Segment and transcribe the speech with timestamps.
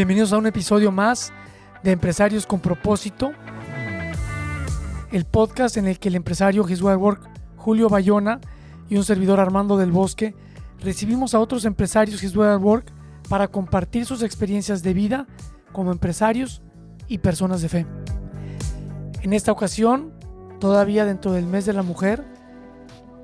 [0.00, 1.30] Bienvenidos a un episodio más
[1.82, 3.32] de Empresarios con propósito,
[5.12, 8.40] el podcast en el que el empresario His Work, Julio Bayona
[8.88, 10.34] y un servidor Armando del Bosque
[10.80, 12.90] recibimos a otros empresarios His Work
[13.28, 15.26] para compartir sus experiencias de vida
[15.70, 16.62] como empresarios
[17.06, 17.86] y personas de fe.
[19.20, 20.14] En esta ocasión,
[20.60, 22.24] todavía dentro del mes de la mujer,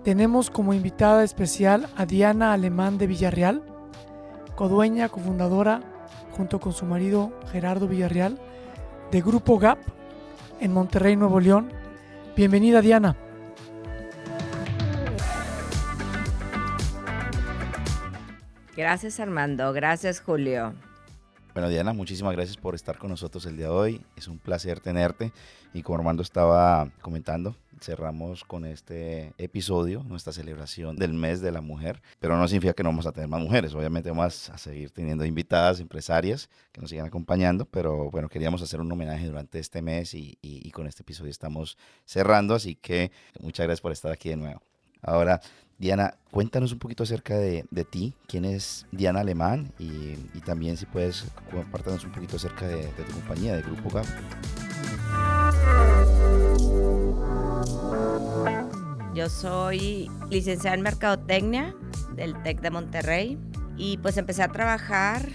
[0.05, 3.63] tenemos como invitada especial a Diana Alemán de Villarreal,
[4.57, 5.96] codueña, cofundadora
[6.37, 8.39] junto con su marido Gerardo Villarreal,
[9.11, 9.79] de Grupo GAP
[10.61, 11.73] en Monterrey, Nuevo León.
[12.37, 13.17] Bienvenida Diana.
[18.77, 20.75] Gracias Armando, gracias Julio.
[21.55, 24.05] Bueno Diana, muchísimas gracias por estar con nosotros el día de hoy.
[24.17, 25.33] Es un placer tenerte
[25.73, 31.61] y como Armando estaba comentando, cerramos con este episodio, nuestra celebración del mes de la
[31.61, 34.91] mujer, pero no significa que no vamos a tener más mujeres, obviamente vamos a seguir
[34.91, 39.83] teniendo invitadas, empresarias que nos sigan acompañando, pero bueno, queríamos hacer un homenaje durante este
[39.83, 40.37] mes y,
[40.73, 43.11] con este episodio estamos cerrando, así que
[43.41, 44.61] muchas gracias por estar aquí de nuevo.
[45.01, 45.41] Ahora,
[45.79, 51.25] Diana, cuéntanos un poquito acerca de, ti, quién es Diana Alemán y, también si puedes
[51.51, 54.07] compartirnos un poquito acerca de, de tu compañía, de Grupo GAP.
[59.17, 61.75] Yo soy licenciada en Mercadotecnia
[62.17, 63.39] del TEC de Monterrey
[63.79, 65.27] y pues empecé a trabajar.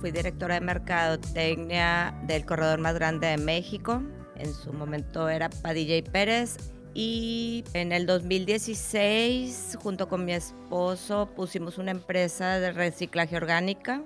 [0.00, 4.00] Fui directora de Mercadotecnia del corredor más grande de México.
[4.36, 6.56] En su momento era Padilla y Pérez.
[6.94, 14.04] Y en el 2016, junto con mi esposo, pusimos una empresa de reciclaje orgánica.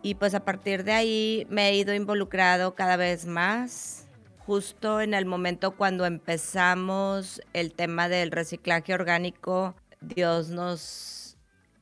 [0.00, 4.05] Y pues a partir de ahí me he ido involucrado cada vez más
[4.46, 11.36] justo en el momento cuando empezamos el tema del reciclaje orgánico, Dios nos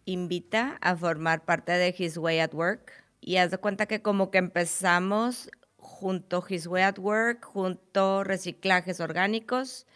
[0.07, 2.91] invita a formar parte de His Way at Work.
[3.21, 8.99] Y haz de cuenta que como que empezamos junto His Way at Work, junto reciclajes
[9.01, 9.87] orgánicos,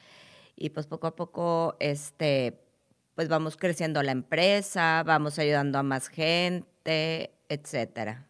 [0.55, 2.61] y pues poco a poco, este,
[3.15, 8.28] pues vamos creciendo la empresa, vamos ayudando a más gente, etcétera.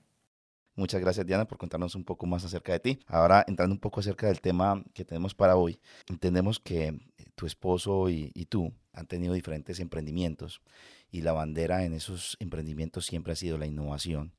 [0.78, 3.00] Muchas gracias Diana por contarnos un poco más acerca de ti.
[3.08, 6.96] Ahora entrando un poco acerca del tema que tenemos para hoy, entendemos que
[7.34, 10.62] tu esposo y, tú han tenido diferentes emprendimientos
[11.10, 14.34] y la bandera en esos emprendimientos siempre ha sido la innovación,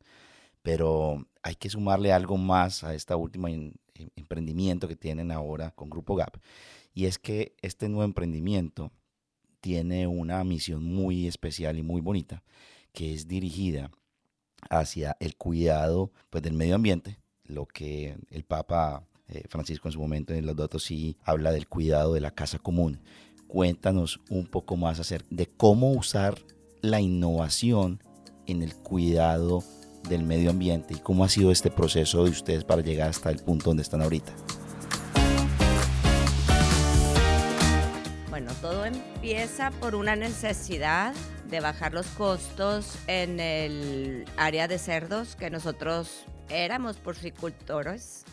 [0.61, 3.73] pero hay que sumarle algo más a esta última em,
[4.15, 6.37] emprendimiento que tienen ahora con Grupo Gap
[6.93, 8.93] y es que este nuevo emprendimiento
[9.59, 12.43] tiene una misión muy especial y muy bonita
[12.93, 13.91] que es dirigida
[14.69, 19.99] hacia el cuidado pues, del medio ambiente, lo que el Papa eh, Francisco en su
[19.99, 22.99] momento en los datos sí habla del cuidado de la casa común.
[23.47, 26.37] Cuéntanos un poco más acerca de cómo usar
[26.81, 28.01] la innovación
[28.45, 29.63] en el cuidado
[30.07, 33.39] del medio ambiente y cómo ha sido este proceso de ustedes para llegar hasta el
[33.39, 34.33] punto donde están ahorita.
[38.89, 41.13] Empieza por una necesidad
[41.47, 48.25] de bajar los costos en el área de cerdos, que nosotros éramos porcicultores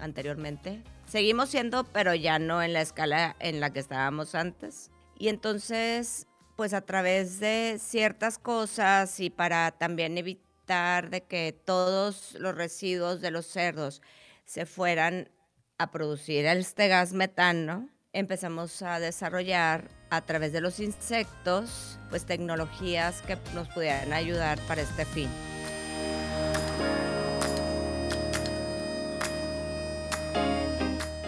[0.00, 0.82] anteriormente.
[1.06, 4.90] Seguimos siendo, pero ya no en la escala en la que estábamos antes.
[5.18, 6.26] Y entonces,
[6.56, 13.20] pues a través de ciertas cosas y para también evitar de que todos los residuos
[13.20, 14.00] de los cerdos
[14.46, 15.30] se fueran
[15.76, 23.22] a producir este gas metano, empezamos a desarrollar a través de los insectos, pues tecnologías
[23.22, 25.30] que nos pudieran ayudar para este fin.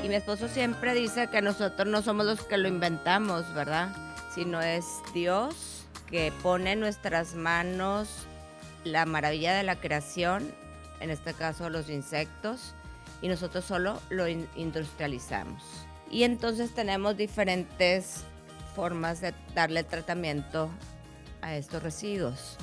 [0.02, 3.88] Y mi esposo siempre dice que nosotros no somos los que lo inventamos, ¿verdad?
[4.34, 4.84] Sino es
[5.14, 8.10] Dios que pone en nuestras manos
[8.84, 10.54] la maravilla de la creación,
[11.00, 12.74] en este caso los insectos,
[13.22, 15.83] y nosotros solo lo industrializamos.
[16.14, 18.22] Y entonces tenemos diferentes
[18.76, 20.70] formas de darle tratamiento
[21.42, 22.56] a estos residuos.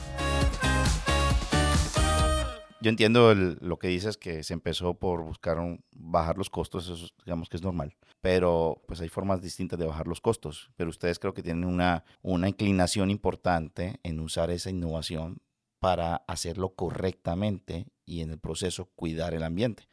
[2.80, 5.58] Yo entiendo lo que dices, que se empezó por buscar
[5.92, 10.08] bajar los costos, eso digamos que es normal, pero pues hay formas distintas de bajar
[10.08, 15.42] los costos, pero ustedes creo que tienen una, una inclinación importante en usar esa innovación
[15.80, 19.90] para hacerlo correctamente y en el proceso cuidar el ambiente.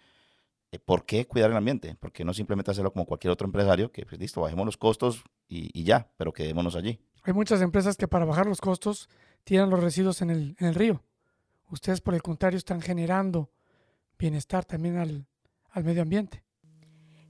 [0.70, 1.96] Eh, ¿Por qué cuidar el ambiente?
[1.98, 5.82] Porque no simplemente hacerlo como cualquier otro empresario, que pues listo, bajemos los costos y,
[5.84, 7.00] ya, pero quedémonos allí.
[7.22, 9.08] Hay muchas empresas que para bajar los costos
[9.44, 11.02] tiran los residuos en el, en el río.
[11.70, 13.50] Ustedes, por el contrario, están generando
[14.18, 15.26] bienestar también al,
[15.70, 16.42] al medio ambiente.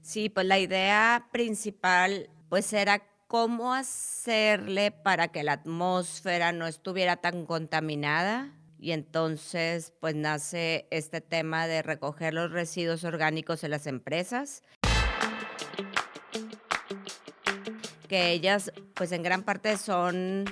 [0.01, 7.17] Sí, pues la idea principal pues era cómo hacerle para que la atmósfera no estuviera
[7.17, 13.87] tan contaminada y entonces pues nace este tema de recoger los residuos orgánicos en las
[13.87, 14.63] empresas
[18.07, 20.45] que ellas pues en gran parte son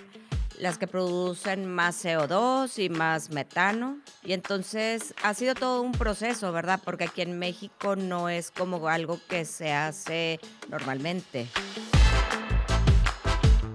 [0.60, 4.00] las que producen más CO2 y más metano.
[4.24, 6.80] Y entonces ha sido todo un proceso, ¿verdad?
[6.84, 10.40] Porque aquí en México no es como algo que se hace
[10.70, 11.48] normalmente.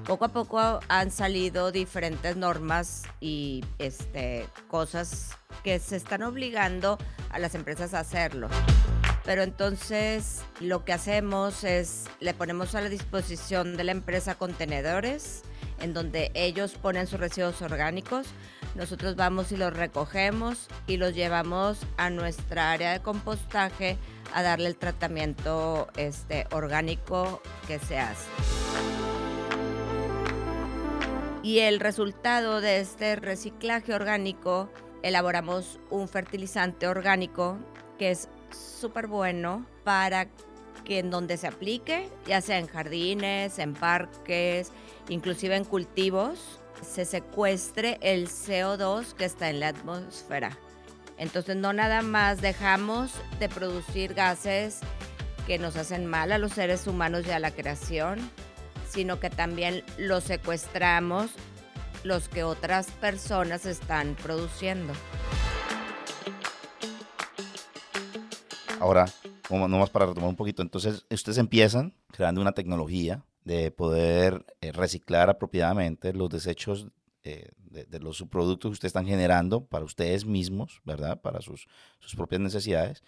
[0.07, 6.99] Poco a poco han salido diferentes normas y este, cosas que se están obligando
[7.31, 8.49] a las empresas a hacerlo.
[9.25, 15.43] Pero entonces lo que hacemos es le ponemos a la disposición de la empresa contenedores
[15.81, 18.27] en donde ellos ponen sus residuos orgánicos.
[18.75, 23.99] Nosotros vamos y los recogemos y los llevamos a nuestra área de compostaje
[24.35, 28.62] a darle el tratamiento este, orgánico que se hace.
[31.43, 34.71] Y el resultado de este reciclaje orgánico,
[35.03, 37.59] elaboramos un fertilizante orgánico
[37.99, 40.29] que es súper bueno para
[40.85, 44.71] que en donde se aplique, ya sea en jardines, en parques,
[45.09, 50.57] inclusive en cultivos, se secuestre el CO2 que está en la atmósfera.
[51.19, 54.81] Entonces no nada más dejamos de producir gases
[55.47, 58.19] que nos hacen mal a los seres humanos y a la creación,
[58.93, 61.31] sino que también los secuestramos
[62.05, 64.93] los que otras personas están produciendo.
[68.81, 69.07] Ahora,
[69.49, 75.31] nomás para retomar un poquito, entonces ustedes empiezan creando una tecnología de poder eh, reciclar
[75.31, 76.89] apropiadamente los desechos
[77.23, 81.21] eh, de, los subproductos que ustedes están generando para ustedes mismos, ¿verdad?
[81.21, 81.69] Para sus,
[82.01, 83.03] sus propias necesidades.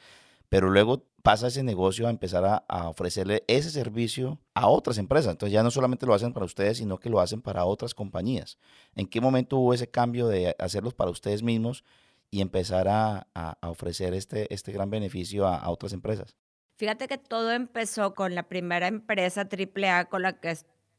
[0.55, 5.33] Pero luego pasa ese negocio a empezar a, ofrecerle ese servicio a otras empresas.
[5.33, 8.57] Entonces ya no solamente lo hacen para ustedes, sino que lo hacen para otras compañías.
[8.95, 11.83] ¿En qué momento hubo ese cambio de hacerlos para ustedes mismos
[12.31, 13.27] y empezar a,
[13.63, 16.37] ofrecer este, este gran beneficio a, otras empresas?
[16.77, 20.57] Fíjate que todo empezó con la primera empresa AAA con la que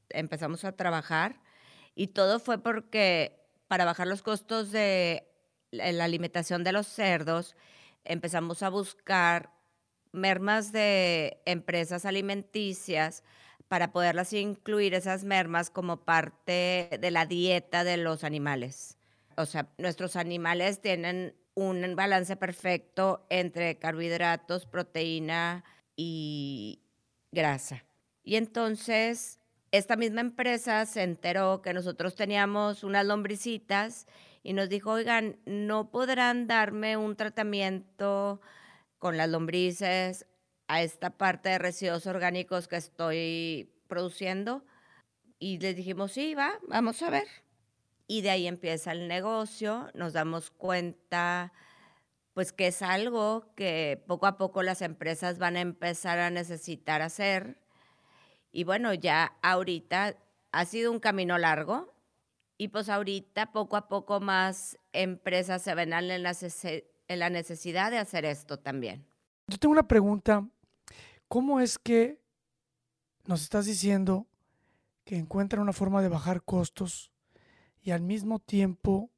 [0.10, 1.40] empezamos a trabajar
[1.96, 5.30] y todo fue porque para bajar los costos de
[5.72, 7.56] la alimentación de los cerdos,
[8.06, 9.52] empezamos a buscar
[10.12, 13.24] mermas de empresas alimenticias
[13.68, 18.98] para poderlas incluir esas mermas como parte de la dieta de los animales
[19.38, 25.64] o sea, nuestros animales tienen un balance perfecto entre carbohidratos, proteína
[25.96, 26.82] y
[27.32, 27.86] grasa.
[28.24, 29.40] Y entonces
[29.72, 34.08] esta misma empresa se enteró que nosotros teníamos unas lombricitas
[34.46, 38.40] y nos dijo, oigan, ¿no podrán darme un tratamiento
[39.00, 40.28] con las lombrices
[40.68, 44.64] a esta parte de residuos orgánicos que estoy produciendo?
[45.40, 47.28] Y les dijimos, sí, va, vamos a ver
[48.08, 51.54] y de ahí empieza el negocio, nos damos cuenta
[52.34, 57.02] pues que es algo que poco a poco las empresas van a empezar a necesitar
[57.02, 57.62] hacer.
[58.52, 60.18] Y bueno, ya ahorita
[60.52, 61.95] ha sido un camino largo
[62.58, 66.36] y pues ahorita poco a poco más empresas se ven en la,
[67.08, 69.06] en la necesidad de hacer esto también.
[69.48, 70.48] Yo tengo una pregunta.
[71.28, 72.22] ¿Cómo es que
[73.26, 74.28] nos estás diciendo
[75.04, 77.12] que encuentran una forma de bajar costos
[77.82, 79.12] y al mismo tiempo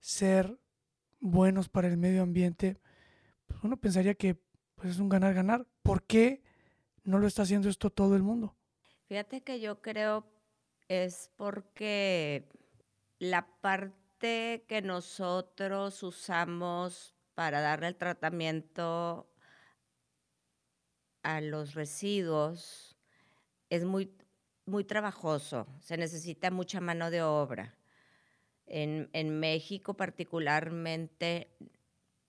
[0.00, 0.58] ser
[1.20, 2.80] buenos para el medio ambiente,
[3.46, 4.38] pues uno pensaría que
[4.74, 5.66] pues es un ganar-ganar.
[5.82, 6.42] ¿Por qué
[7.04, 8.56] no lo está haciendo esto todo el mundo?
[9.08, 10.24] Fíjate que yo creo
[10.88, 12.48] es porque
[13.18, 19.28] la parte que nosotros usamos para darle el tratamiento
[21.22, 22.96] a los residuos
[23.70, 24.12] es muy,
[24.66, 27.74] muy trabajoso, se necesita mucha mano de obra.
[28.66, 31.50] En, México particularmente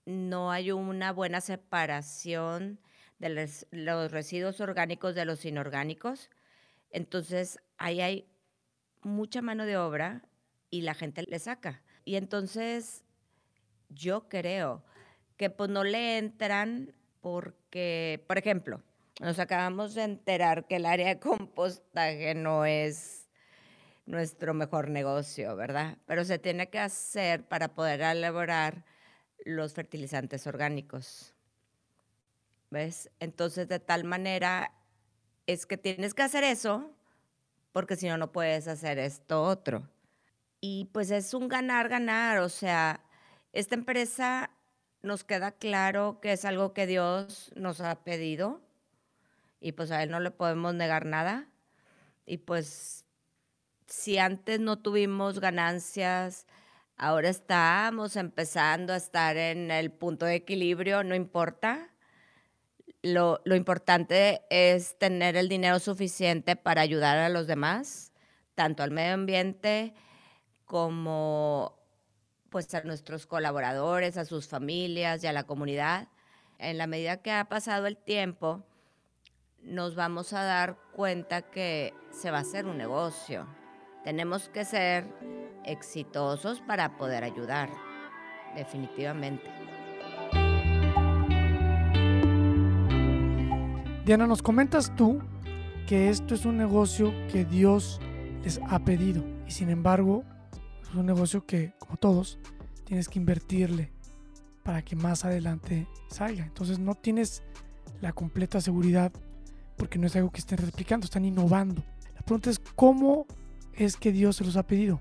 [0.06, 2.80] no hay una buena separación
[3.18, 6.30] de los, residuos orgánicos de los inorgánicos.
[6.90, 8.26] Entonces, ahí hay
[9.02, 10.22] mucha mano de obra
[10.70, 11.82] y la gente le saca.
[12.04, 13.04] Y entonces,
[13.88, 14.84] yo creo
[15.36, 18.82] que pues no le entran porque, por ejemplo,
[19.20, 23.28] nos acabamos de enterar que el área de compostaje no es
[24.06, 25.98] nuestro mejor negocio, ¿verdad?
[26.06, 28.84] Pero se tiene que hacer para poder elaborar
[29.44, 31.34] los fertilizantes orgánicos.
[32.70, 33.10] ¿Ves?
[33.20, 34.72] Entonces, de tal manera
[35.46, 36.94] es que tienes que hacer eso
[37.72, 39.88] porque si no, no puedes hacer esto otro.
[40.60, 42.38] Y pues es un ganar, ganar.
[42.38, 43.00] O sea,
[43.52, 44.50] esta empresa
[45.02, 48.60] nos queda claro que es algo que Dios nos ha pedido
[49.60, 51.48] y pues a Él no le podemos negar nada.
[52.26, 53.04] Y pues
[53.86, 56.46] si antes no tuvimos ganancias,
[56.96, 61.90] ahora estamos empezando a estar en el punto de equilibrio, no importa.
[63.02, 68.12] Lo, lo, importante es tener el dinero suficiente para ayudar a los demás,
[68.54, 69.94] tanto al medio ambiente
[70.70, 71.76] como
[72.48, 76.06] pues a nuestros colaboradores, a sus familias y a la comunidad.
[76.58, 78.62] En la medida que ha pasado el tiempo,
[79.64, 83.48] nos vamos a dar cuenta que se va a hacer un negocio.
[84.04, 85.12] Tenemos que ser
[85.64, 87.68] exitosos para poder ayudar,
[88.54, 89.50] definitivamente.
[94.04, 95.20] Diana, nos comentas tú
[95.88, 98.00] que esto es un negocio que Dios
[98.44, 100.22] les ha pedido y sin embargo
[100.90, 102.38] es un negocio que, como todos,
[102.84, 103.92] tienes que invertirle
[104.64, 106.44] para que más adelante salga.
[106.44, 107.42] Entonces no tienes
[108.00, 109.12] la completa seguridad
[109.76, 111.82] porque no es algo que estén replicando, están innovando.
[112.14, 113.26] La pregunta es cómo
[113.72, 115.00] es que Dios se los ha pedido.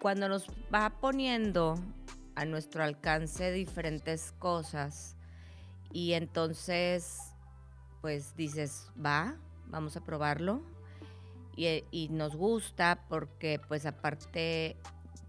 [0.00, 1.76] Cuando nos va poniendo
[2.34, 5.16] a nuestro alcance diferentes cosas
[5.92, 7.18] y entonces
[8.00, 9.36] pues dices, va,
[9.68, 10.73] vamos a probarlo
[11.56, 14.76] y, y nos gusta porque pues aparte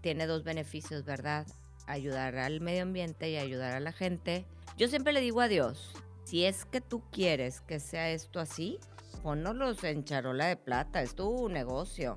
[0.00, 1.46] tiene dos beneficios, ¿verdad?
[1.86, 4.46] Ayudar al medio ambiente y ayudar a la gente.
[4.76, 5.92] Yo siempre le digo a Dios,
[6.24, 8.78] si es que tú quieres que sea esto así,
[9.22, 12.16] ponnos en charola de plata, es tu negocio.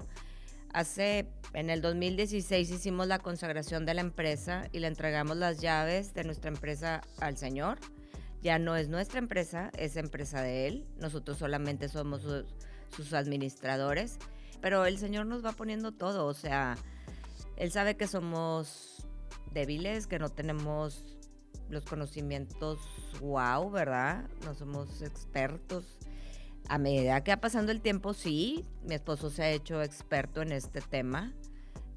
[0.73, 6.13] Hace, en el 2016 hicimos la consagración de la empresa y le entregamos las llaves
[6.13, 7.79] de nuestra empresa al Señor.
[8.41, 10.87] Ya no es nuestra empresa, es empresa de Él.
[10.97, 12.21] Nosotros solamente somos
[12.95, 14.17] sus administradores.
[14.61, 16.77] Pero el Señor nos va poniendo todo, o sea,
[17.55, 19.07] Él sabe que somos
[19.53, 21.19] débiles, que no tenemos
[21.69, 22.79] los conocimientos
[23.21, 24.27] wow, ¿verdad?
[24.43, 25.85] No somos expertos.
[26.67, 30.51] A medida que va pasando el tiempo, sí, mi esposo se ha hecho experto en
[30.51, 31.33] este tema.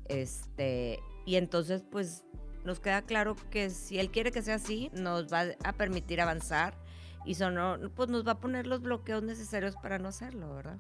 [0.06, 2.24] Este, y entonces, pues,
[2.64, 6.74] nos queda claro que si él quiere que sea así, nos va a permitir avanzar
[7.24, 10.78] y son, pues nos va a poner los bloqueos necesarios para no hacerlo, ¿verdad?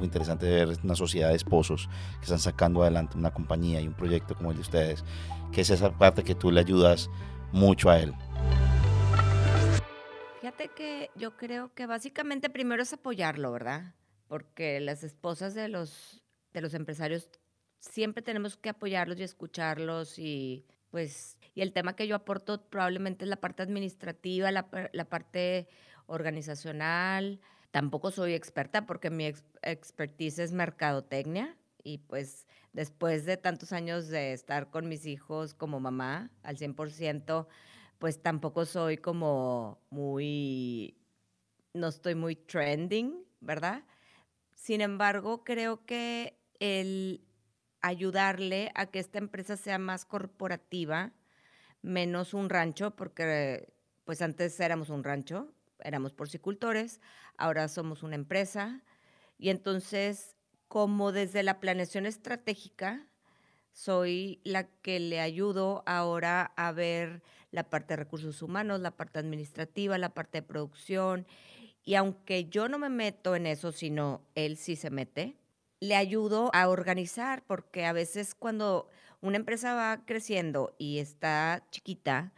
[0.00, 1.88] muy interesante ver una sociedad de esposos
[2.18, 5.04] que están sacando adelante una compañía y un proyecto como el de ustedes,
[5.52, 7.10] que es esa parte que tú le ayudas
[7.52, 8.14] mucho a él.
[10.40, 13.94] Fíjate que yo creo que básicamente primero es apoyarlo, ¿verdad?
[14.26, 17.28] Porque las esposas de los, de los empresarios
[17.80, 23.24] siempre tenemos que apoyarlos y escucharlos y pues y el tema que yo aporto probablemente
[23.24, 25.68] es la parte administrativa, la, la parte
[26.06, 29.32] organizacional, Tampoco soy experta porque mi
[29.62, 35.78] expertise es mercadotecnia y pues después de tantos años de estar con mis hijos como
[35.78, 37.46] mamá al 100%,
[37.98, 40.96] pues tampoco soy como muy,
[41.72, 43.84] no estoy muy trending, ¿verdad?
[44.56, 47.24] Sin embargo, creo que el
[47.82, 51.12] ayudarle a que esta empresa sea más corporativa,
[51.82, 53.72] menos un rancho, porque
[54.04, 57.00] pues antes éramos un rancho, éramos porcicultores,
[57.36, 58.82] ahora somos una empresa.
[59.38, 60.36] Y entonces,
[60.68, 63.06] como desde la planeación estratégica,
[63.72, 69.18] soy la que le ayudo ahora a ver la parte de recursos humanos, la parte
[69.18, 71.26] administrativa, la parte de producción.
[71.82, 75.39] Y aunque yo no me meto en eso, sino él sí se mete,
[75.80, 78.88] le ayudo a organizar, porque a veces cuando
[79.20, 82.32] una empresa va creciendo y está chiquita,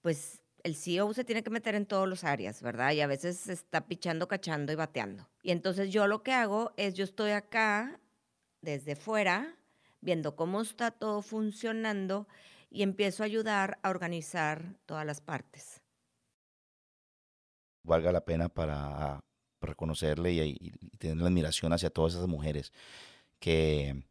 [0.00, 2.92] pues el CEO se tiene que meter en todas las áreas, ¿verdad?
[2.92, 5.28] Y a veces se está pichando, cachando y bateando.
[5.42, 8.00] Y entonces yo lo que hago es, yo estoy acá
[8.60, 9.56] desde fuera,
[10.00, 12.28] viendo cómo está todo funcionando
[12.70, 15.82] y empiezo a ayudar a organizar todas las partes.
[17.84, 19.20] Valga la pena para
[19.70, 22.72] reconocerle y, tener la admiración hacia todas esas mujeres
[23.38, 24.04] que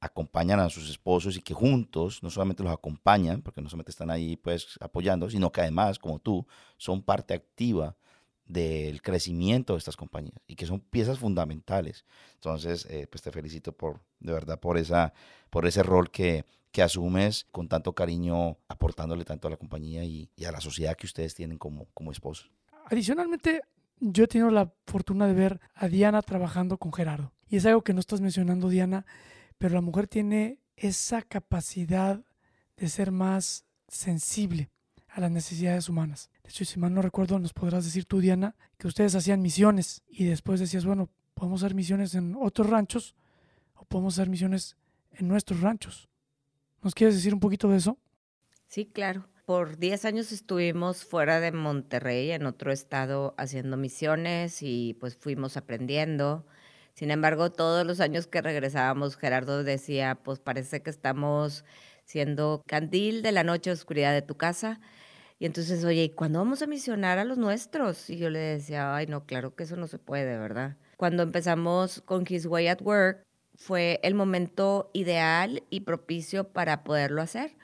[0.00, 4.10] acompañan a sus esposos y que juntos no solamente los acompañan, porque no solamente están
[4.10, 6.46] ahí pues apoyando, sino que además, como tú,
[6.76, 7.96] son parte activa
[8.46, 12.04] del crecimiento de estas compañías y que son piezas fundamentales.
[12.34, 15.14] Entonces, eh, pues te felicito por, de verdad, por, esa,
[15.48, 20.28] por ese rol que, que asumes con tanto cariño, aportándole tanto a la compañía y,
[20.36, 22.50] y, a la sociedad que ustedes tienen como, como esposos.
[22.86, 23.62] Adicionalmente,
[24.12, 27.32] yo he tenido la fortuna de ver a Diana trabajando con Gerardo.
[27.48, 29.06] Y es algo que no estás mencionando, Diana,
[29.58, 32.22] pero la mujer tiene esa capacidad
[32.76, 34.70] de ser más sensible
[35.08, 36.30] a las necesidades humanas.
[36.42, 40.02] De hecho, si mal no recuerdo, nos podrás decir tú, Diana, que ustedes hacían misiones
[40.06, 43.14] y después decías, bueno, podemos hacer misiones en otros ranchos
[43.74, 44.76] o podemos hacer misiones
[45.12, 46.08] en nuestros ranchos.
[46.82, 47.98] ¿Nos quieres decir un poquito de eso?
[48.68, 49.28] Sí, claro.
[49.46, 55.58] Por 10 años estuvimos fuera de Monterrey, en otro estado, haciendo misiones y pues fuimos
[55.58, 56.46] aprendiendo.
[56.94, 61.66] Sin embargo, todos los años que regresábamos, Gerardo decía, pues parece que estamos
[62.06, 64.80] siendo candil de la noche oscuridad de tu casa.
[65.38, 68.08] Y entonces, oye, ¿y cuándo vamos a misionar a los nuestros?
[68.08, 70.78] Y yo le decía, ay, no, claro que eso no se puede, ¿verdad?
[70.96, 73.24] Cuando empezamos con His Way at Work,
[73.56, 77.54] fue el momento ideal y propicio para poderlo hacer.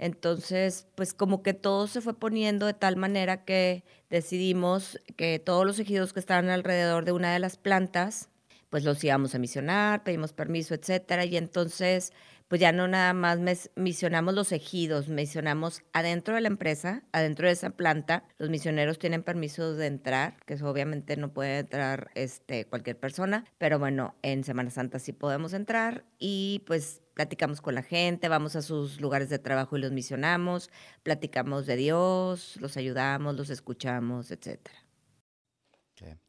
[0.00, 5.66] Entonces, pues como que todo se fue poniendo de tal manera que decidimos que todos
[5.66, 8.30] los ejidos que estaban alrededor de una de las plantas,
[8.70, 11.26] pues los íbamos a misionar, pedimos permiso, etcétera.
[11.26, 12.14] Y entonces
[12.50, 13.38] pues ya no nada más
[13.76, 19.22] misionamos los ejidos, misionamos adentro de la empresa, adentro de esa planta, los misioneros tienen
[19.22, 24.70] permiso de entrar, que obviamente no puede entrar este, cualquier persona, pero bueno, en Semana
[24.70, 29.38] Santa sí podemos entrar y pues platicamos con la gente, vamos a sus lugares de
[29.38, 30.70] trabajo y los misionamos,
[31.02, 34.78] platicamos de Dios, los ayudamos, los escuchamos, etcétera.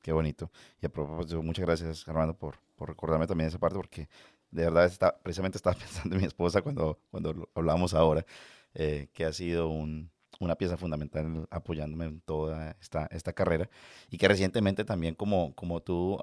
[0.01, 0.51] Qué, bonito.
[0.81, 4.09] Y a propósito, muchas gracias, Armando, por, por recordarme también esa parte, porque
[4.49, 8.25] de verdad, está, precisamente estaba pensando en mi esposa cuando, cuando hablábamos ahora,
[8.73, 13.69] eh, que ha sido un, una pieza fundamental apoyándome en toda esta, esta carrera
[14.09, 16.21] y que recientemente también como, como tú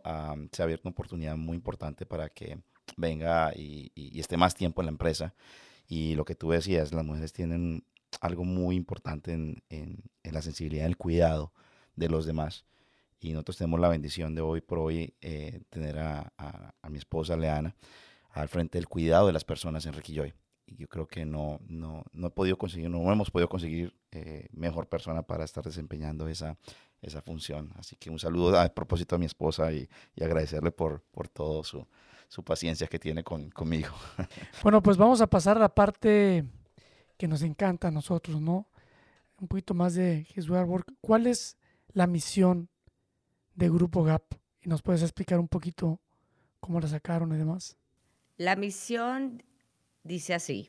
[0.53, 2.59] se ha abierto una oportunidad muy importante para que
[2.97, 5.35] venga y, y, esté más tiempo en la empresa.
[5.89, 7.85] Y lo que tú decías, las mujeres tienen
[8.21, 11.53] algo muy importante en, en, en la sensibilidad, en el cuidado
[11.97, 12.65] de los demás.
[13.21, 16.99] Y nosotros tenemos la bendición de hoy por hoy eh, tener a, a, a mi
[16.99, 17.75] esposa Leana
[18.31, 20.35] al frente del cuidado de las personas en Requilloy.
[20.67, 24.49] Y yo creo que no, no, no he podido conseguir, no hemos podido conseguir eh,
[24.53, 26.59] mejor persona para estar desempeñando esa,
[27.01, 27.73] esa función.
[27.77, 31.65] Así que un saludo a propósito a mi esposa y, y agradecerle por, por todo
[31.65, 31.87] su,
[32.29, 33.95] su paciencia que tiene con, conmigo.
[34.63, 36.45] Bueno, pues vamos a pasar a la parte
[37.17, 38.69] que nos encanta a nosotros, ¿no?
[39.41, 40.93] Un poquito más de His Work.
[41.01, 41.57] ¿Cuál es
[41.93, 42.69] la misión
[43.55, 44.35] de Grupo GAP?
[44.61, 46.01] Y nos puedes explicar un poquito
[46.61, 47.77] cómo la sacaron y demás.
[48.37, 49.43] La misión
[50.03, 50.69] dice así.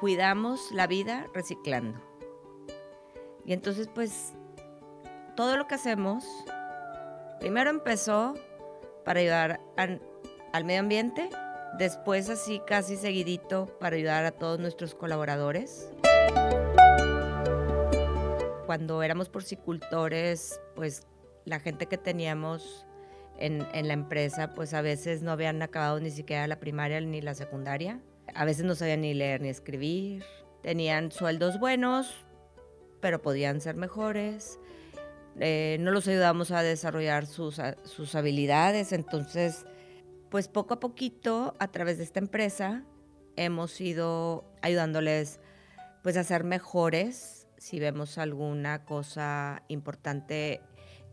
[0.00, 2.00] Cuidamos la vida reciclando.
[3.44, 4.32] Y entonces pues
[5.36, 6.24] todo lo que hacemos,
[7.40, 8.34] primero empezó
[9.04, 11.30] para ayudar al medio ambiente,
[11.78, 15.90] después así casi seguidito para ayudar a todos nuestros colaboradores.
[18.66, 21.06] Cuando éramos porcicultores, pues
[21.44, 22.86] la gente que teníamos
[23.38, 27.34] en, la empresa, pues a veces no habían acabado ni siquiera la primaria ni la
[27.34, 28.00] secundaria.
[28.34, 30.22] A veces no sabían ni leer ni escribir.
[30.62, 32.14] Tenían sueldos buenos,
[33.00, 34.60] pero podían ser mejores.
[35.38, 38.92] Eh, no los ayudamos a desarrollar sus, sus habilidades.
[38.92, 39.66] Entonces,
[40.30, 42.84] pues poco a poquito, a través de esta empresa,
[43.36, 45.40] hemos ido ayudándoles
[46.02, 47.46] pues a ser mejores.
[47.58, 50.60] Si vemos alguna cosa importante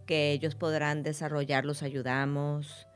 [0.05, 2.87] que ellos podrán desarrollar, los ayudamos,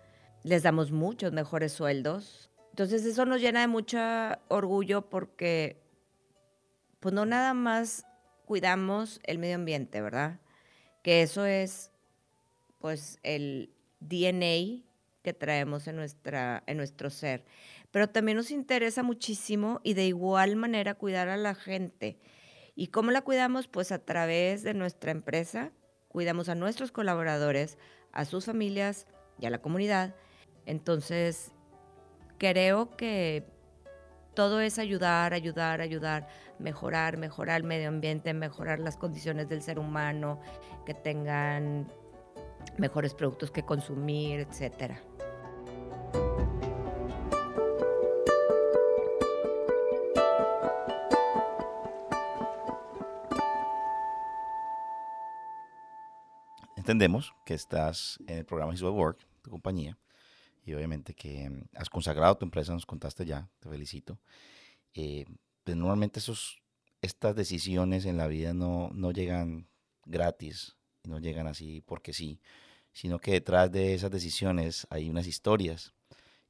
[0.43, 2.49] les damos muchos mejores sueldos.
[2.69, 3.99] Entonces eso nos llena de mucho
[4.47, 5.81] orgullo porque
[6.99, 8.05] pues no nada más
[8.45, 10.39] cuidamos el medio ambiente, ¿verdad?
[11.01, 11.91] Que eso es
[12.79, 14.83] pues el DNA
[15.23, 17.45] que traemos en, nuestra, en nuestro ser.
[17.91, 22.17] Pero también nos interesa muchísimo y de igual manera cuidar a la gente.
[22.75, 23.67] ¿Y cómo la cuidamos?
[23.67, 25.71] Pues a través de nuestra empresa,
[26.07, 27.77] cuidamos a nuestros colaboradores,
[28.11, 29.07] a sus familias
[29.39, 30.15] y a la comunidad.
[30.65, 31.51] Entonces,
[32.37, 33.45] creo que
[34.33, 36.27] todo es ayudar, ayudar, ayudar,
[36.61, 40.39] mejorar, mejorar el medio ambiente, mejorar las condiciones del ser humano,
[40.85, 41.87] que tengan
[42.77, 45.01] mejores productos que consumir, etcétera.
[56.91, 59.97] entendemos que estás en el programa His Work, tu compañía,
[60.65, 64.19] y obviamente que has consagrado tu empresa, nos contaste ya, te felicito.
[64.93, 65.23] Eh,
[65.71, 66.61] pues normalmente esos,
[67.01, 69.69] estas decisiones en la vida no, no llegan
[70.03, 72.41] gratis, no llegan así porque sí,
[72.91, 75.93] sino que detrás de esas decisiones hay unas historias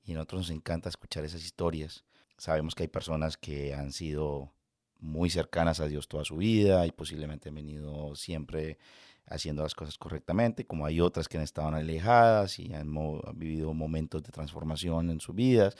[0.03, 2.03] y a nosotros nos encanta escuchar esas historias.
[2.35, 4.51] Sabemos que hay personas que han sido
[4.97, 8.79] muy cercanas a Dios toda su vida y posiblemente han venido siempre
[9.27, 13.71] haciendo las cosas correctamente, como hay otras que han estado alejadas y han, han vivido
[13.75, 15.77] momentos de transformación en sus vidas,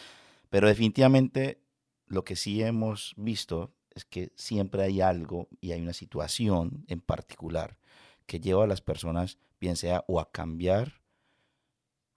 [0.52, 1.60] pero definitivamente
[2.12, 7.00] lo que sí hemos visto es que siempre hay algo y hay una situación en
[7.00, 7.78] particular
[8.26, 11.02] que lleva a las personas, bien sea o a cambiar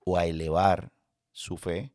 [0.04, 0.92] o a elevar
[1.32, 1.92] su fe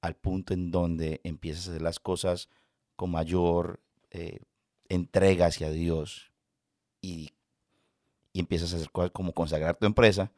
[0.00, 2.48] al punto en donde empiezas a hacer las cosas
[2.96, 4.40] con mayor eh,
[4.88, 6.32] entrega hacia Dios
[7.02, 7.32] y,
[8.32, 10.32] y, empiezas a hacer cosas como consagrar tu empresa,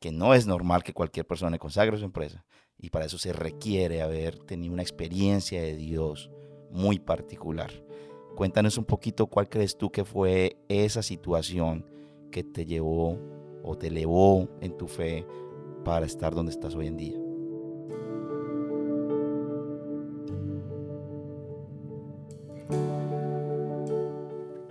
[0.00, 2.44] que no es normal que cualquier persona consagre su empresa
[2.78, 6.30] y para eso se requiere haber tenido una experiencia de Dios
[6.74, 7.70] muy particular.
[8.34, 11.86] Cuéntanos un poquito cuál crees tú que fue esa situación
[12.32, 13.16] que te llevó
[13.62, 15.24] o te elevó en tu fe
[15.84, 17.18] para estar donde estás hoy en día.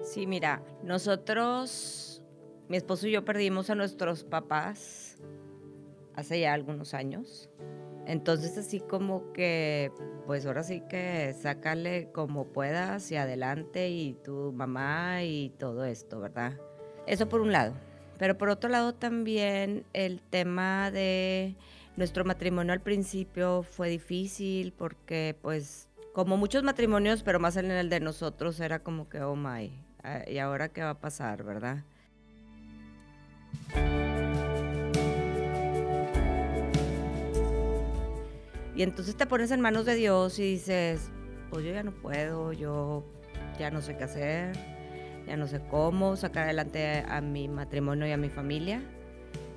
[0.04, 2.22] Sí, mira, nosotros,
[2.68, 5.18] mi esposo y yo perdimos a nuestros papás
[6.16, 7.50] hace ya algunos años.
[8.06, 9.92] Entonces así como que,
[10.26, 16.20] pues ahora sí que sácale como puedas y adelante y tu mamá y todo esto,
[16.20, 16.60] ¿verdad?
[17.08, 17.74] Eso por un lado.
[18.18, 21.56] Pero por otro lado también el tema de
[21.96, 27.90] nuestro matrimonio al principio fue difícil porque pues como muchos matrimonios, pero más en el
[27.90, 29.72] de nosotros era como que, oh my,
[30.04, 31.84] ah, ¿y ahora qué va a pasar, verdad?
[38.76, 41.12] Y entonces te pones en manos de Dios y dices,
[41.52, 43.06] pues yo ya no puedo, yo
[43.60, 44.54] ya no sé qué hacer,
[45.28, 48.82] ya no sé cómo sacar adelante a mi matrimonio y a mi familia.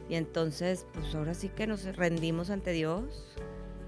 [0.08, 3.36] Y entonces, pues ahora sí que nos rendimos ante Dios.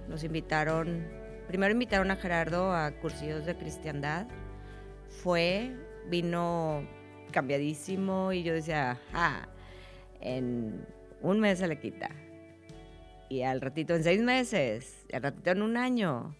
[0.08, 1.06] Nos invitaron,
[1.46, 4.26] primero invitaron a Gerardo a cursillos de cristiandad.
[5.22, 5.76] Fue,
[6.08, 6.88] vino
[7.32, 9.46] cambiadísimo y yo decía, ah,
[10.22, 10.86] en
[11.20, 12.10] un mes se le quita
[13.28, 16.34] y al ratito en seis meses, al ratito en un año.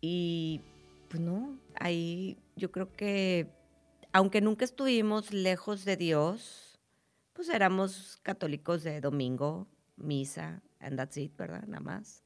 [0.00, 0.60] Y
[1.08, 3.48] pues no, ahí yo creo que,
[4.12, 6.78] aunque nunca estuvimos lejos de Dios,
[7.32, 9.66] pues éramos católicos de domingo,
[9.96, 11.64] misa, and that's it, ¿verdad?
[11.66, 12.22] Nada más.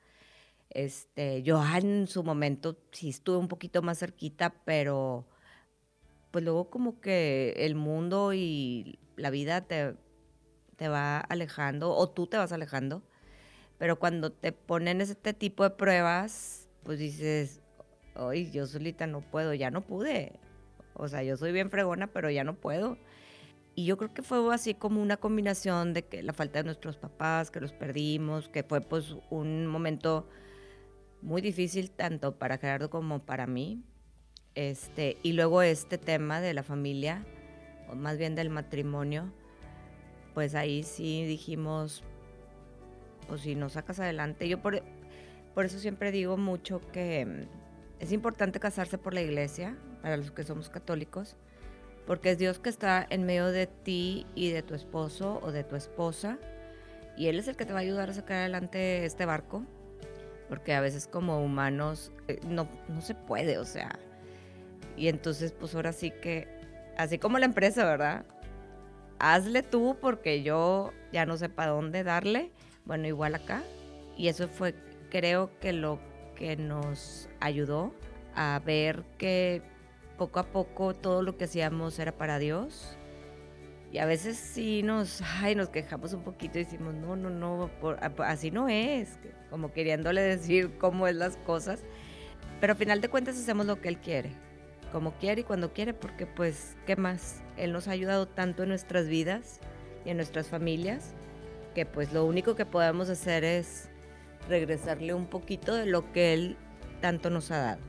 [0.71, 5.27] Este, yo en su momento sí estuve un poquito más cerquita, pero
[6.31, 9.97] pues luego como que el mundo y la vida te
[10.77, 13.03] te va alejando o tú te vas alejando.
[13.79, 17.61] Pero cuando te ponen este tipo de pruebas, pues dices,
[18.15, 20.39] hoy yo solita no puedo, ya no pude.
[20.95, 22.99] O sea, yo soy bien fregona, pero ya no puedo.
[23.75, 26.97] Y yo creo que fue así como una combinación de que la falta de nuestros
[26.97, 30.29] papás, que los perdimos, que fue pues un momento
[31.23, 33.83] muy difícil tanto para Gerardo como para mí.
[34.55, 37.25] Este, y luego este tema de la familia,
[37.89, 39.33] o más bien del matrimonio,
[40.35, 42.03] pues ahí sí dijimos,
[43.29, 44.49] pues si nos sacas adelante.
[44.49, 44.83] Yo por,
[45.55, 50.31] por eso siempre digo mucho que mm, es importante casarse por la iglesia, para los
[50.31, 51.37] que somos católicos,
[52.07, 55.65] porque es Dios que está en medio de ti y de tu esposo o de
[55.65, 56.39] tu esposa,
[57.17, 59.65] y Él es el que te va a ayudar a sacar adelante este barco,
[60.49, 63.99] porque a veces como humanos eh, no, no se puede, o sea,
[64.97, 66.49] y entonces pues ahora sí que,
[66.97, 68.25] así como la empresa, ¿verdad?
[69.23, 72.51] Hazle tú porque yo ya no sé para dónde darle.
[72.85, 73.63] Bueno, igual acá.
[74.17, 74.75] Y eso fue,
[75.11, 76.01] creo que lo
[76.35, 77.95] que nos ayudó
[78.35, 79.63] a ver que
[80.19, 82.99] poco a poco todo lo que hacíamos era para Dios.
[83.93, 87.71] Y a veces sí nos, ay, nos quejamos un poquito y decimos, no, no, no,
[88.19, 89.19] así no es,
[89.51, 91.85] como queriéndole decir cómo es las cosas.
[92.61, 94.33] Pero al final de cuentas hacemos lo que Él quiere
[94.93, 97.43] como quiere y cuando quiere, porque pues, ¿qué más?
[97.57, 99.59] Él nos ha ayudado tanto en nuestras vidas
[100.05, 101.15] y en nuestras familias,
[101.75, 103.89] que pues lo único que podemos hacer es
[104.49, 106.57] regresarle un poquito de lo que Él
[107.01, 107.81] tanto nos ha dado.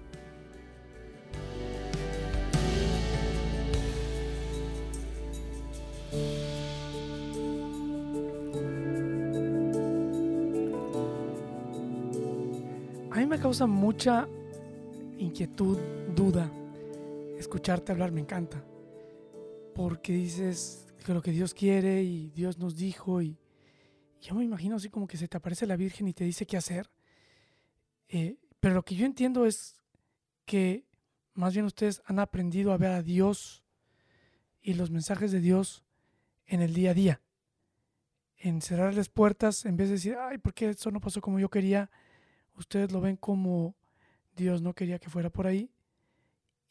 [13.12, 14.28] A mí me causa mucha
[15.20, 15.78] inquietud,
[16.16, 16.50] duda
[17.38, 18.66] escucharte hablar me encanta.
[19.76, 23.38] Porque dices que lo que Dios quiere y Dios nos dijo y
[24.22, 26.56] yo me imagino así como que se te aparece la Virgen y te dice qué
[26.58, 26.90] hacer.
[28.08, 29.76] Eh, pero lo que yo entiendo es
[30.46, 30.86] que
[31.36, 33.64] Más bien ustedes han aprendido a ver a Dios
[34.62, 35.84] y los mensajes de Dios
[36.46, 37.22] en el día a día.
[38.38, 41.50] En cerrarles puertas, en vez de decir, ay, ¿por qué esto no pasó como yo
[41.50, 41.90] quería?
[42.56, 43.76] Ustedes lo ven como
[44.36, 45.72] Dios no quería que fuera por ahí.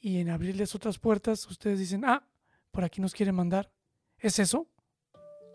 [0.04, 2.28] Y en abrirles otras puertas, ustedes dicen, ah,
[2.72, 3.70] por aquí nos quieren mandar.
[4.18, 4.66] ¿Es eso?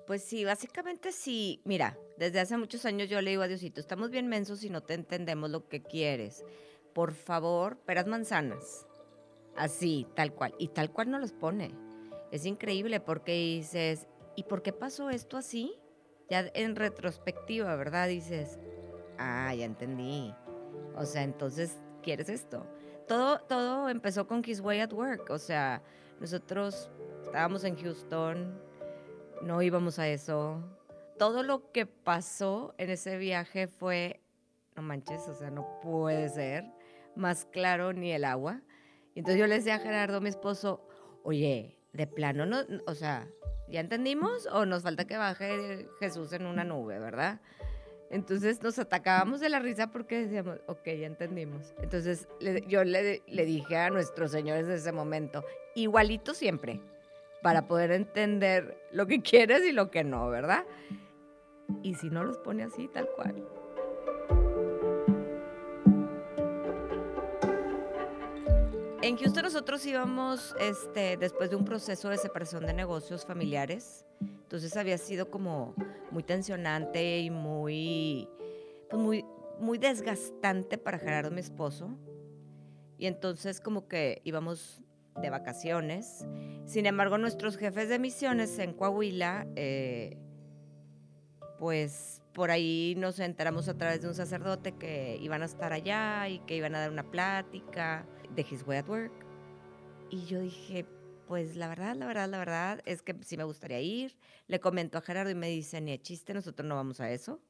[0.07, 1.61] Pues sí, básicamente sí.
[1.65, 4.81] Mira, desde hace muchos años yo le digo a Diosito, estamos bien mensos y no
[4.81, 6.45] te entendemos lo que quieres.
[6.93, 8.87] Por favor, peras manzanas.
[9.57, 10.55] Así, tal cual.
[10.57, 11.75] Y tal cual no los pone.
[12.31, 14.07] Es increíble porque dices,
[14.37, 15.73] ¿y por qué pasó esto así?
[16.29, 18.07] Ya en retrospectiva, ¿verdad?
[18.07, 18.59] Dices,
[19.17, 20.33] ah, ya entendí.
[20.95, 22.65] O sea, entonces, ¿quieres esto?
[23.07, 25.29] Todo, todo empezó con His Way at Work.
[25.29, 25.81] O sea,
[26.19, 26.89] nosotros
[27.23, 28.59] estábamos en Houston,
[29.41, 30.61] no íbamos a eso.
[31.17, 34.21] Todo lo que pasó en ese viaje fue,
[34.75, 36.65] no manches, o sea, no puede ser
[37.15, 38.61] más claro ni el agua.
[39.15, 40.87] Y entonces yo le decía a Gerardo, mi esposo,
[41.23, 43.27] oye, de plano, no, o sea,
[43.67, 47.41] ¿ya entendimos o nos falta que baje Jesús en una nube, verdad?
[48.09, 51.73] Entonces nos atacábamos de la risa porque decíamos, ok, ya entendimos.
[51.81, 52.27] Entonces
[52.67, 55.43] yo le, dije a nuestros señores de ese momento,
[55.75, 56.79] igualito siempre
[57.41, 60.63] para poder entender lo que quieres y lo que no, ¿verdad?
[61.83, 63.45] Y si no los pone así, tal cual.
[69.01, 74.05] En Houston nosotros íbamos este, después de un proceso de separación de negocios familiares.
[74.47, 75.75] Entonces había sido como
[76.09, 78.29] muy tensionante y muy,
[78.89, 79.25] pues muy,
[79.59, 81.89] muy desgastante para Gerardo, mi esposo.
[82.97, 84.81] Y entonces como que íbamos
[85.21, 86.25] de vacaciones.
[86.63, 90.17] Sin embargo, nuestros jefes de misiones en Coahuila, eh,
[91.59, 96.29] pues por ahí nos enteramos a través de un sacerdote que iban a estar allá
[96.29, 99.11] y que iban a dar una plática de His Way at Work.
[100.09, 100.85] Y yo dije,
[101.27, 104.17] pues la verdad, la verdad, la verdad es que sí me gustaría ir.
[104.47, 107.41] Le comento a Gerardo y me dice, ni a chiste, nosotros no vamos a eso.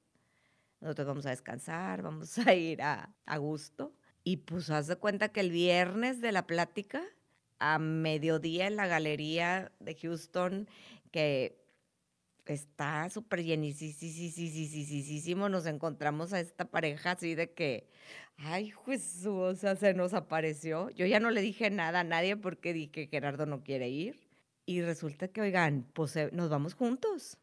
[0.82, 3.94] Nosotros vamos a descansar, vamos a ir a, a gusto.
[4.24, 7.04] Y pues haz de cuenta que el viernes de la plática
[7.60, 10.68] a mediodía en la galería de Houston,
[11.12, 11.67] que
[12.54, 17.90] está súper llenísimo, nos encontramos a esta pareja así de que,
[18.38, 20.90] ay, Jesús, o sea, se nos apareció.
[20.92, 24.28] Yo ya no le dije nada a nadie porque dije Gerardo no quiere ir.
[24.66, 27.38] Y resulta que, oigan, pues eh, nos vamos juntos.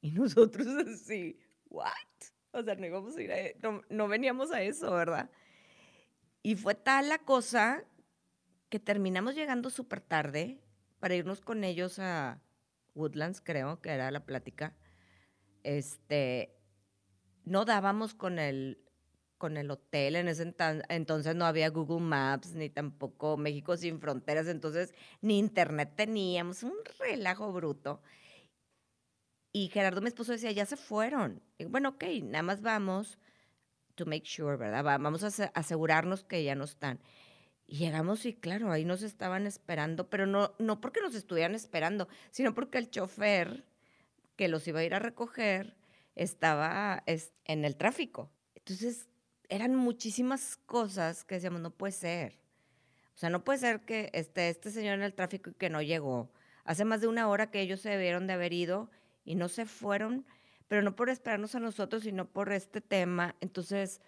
[0.00, 1.92] Y nosotros así, ¿what?
[2.52, 5.30] O sea, no íbamos a ir a, e, no, no veníamos a eso, ¿verdad?
[6.42, 7.84] Y fue tal la cosa
[8.68, 10.60] que terminamos llegando súper tarde
[11.00, 12.40] para irnos con ellos a
[12.94, 14.74] Woodlands, creo que era la plática.
[15.62, 16.56] Este,
[17.44, 18.84] no dábamos con el,
[19.38, 20.54] con el hotel, en ese
[20.88, 26.74] entonces no había Google Maps, ni tampoco México sin fronteras, entonces ni internet teníamos, un
[26.98, 28.02] relajo bruto.
[29.52, 31.40] Y Gerardo, mi esposo, decía, ya se fueron.
[31.68, 33.18] bueno, ok, nada más vamos
[33.94, 34.82] to make sure, ¿verdad?
[34.82, 37.00] Vamos a asegurarnos que ya no están.
[37.66, 42.08] Y llegamos y claro, ahí nos estaban esperando, pero no, no porque nos estuvieran esperando,
[42.30, 43.64] sino porque el chofer
[44.36, 45.76] que los iba a ir a recoger
[46.14, 48.30] estaba en el tráfico.
[48.54, 49.08] Entonces,
[49.48, 52.38] eran muchísimas cosas que decíamos, no puede ser.
[53.14, 55.82] O sea, no puede ser que esté este señor en el tráfico y que no
[55.82, 56.32] llegó.
[56.64, 58.90] Hace más de una hora que ellos se debieron de haber ido
[59.24, 60.26] y no se fueron,
[60.66, 63.36] pero no por esperarnos a nosotros, sino por este tema.
[63.40, 64.00] Entonces,